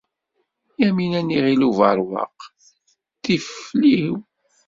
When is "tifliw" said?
3.23-4.15